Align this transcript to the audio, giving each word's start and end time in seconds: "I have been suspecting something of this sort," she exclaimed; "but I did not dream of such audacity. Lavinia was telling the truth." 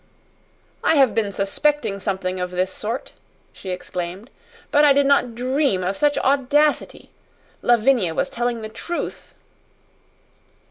"I 0.83 0.95
have 0.95 1.13
been 1.13 1.31
suspecting 1.31 1.99
something 1.99 2.39
of 2.39 2.49
this 2.49 2.73
sort," 2.73 3.13
she 3.53 3.69
exclaimed; 3.69 4.31
"but 4.71 4.83
I 4.83 4.93
did 4.93 5.05
not 5.05 5.35
dream 5.35 5.83
of 5.83 5.95
such 5.95 6.17
audacity. 6.17 7.11
Lavinia 7.61 8.15
was 8.15 8.31
telling 8.31 8.63
the 8.63 8.69
truth." 8.69 9.35